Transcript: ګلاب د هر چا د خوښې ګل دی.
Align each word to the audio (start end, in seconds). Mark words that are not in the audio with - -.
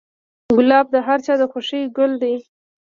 ګلاب 0.57 0.85
د 0.93 0.95
هر 1.07 1.19
چا 1.25 1.33
د 1.41 1.43
خوښې 1.51 1.81
ګل 1.97 2.11
دی. 2.21 2.35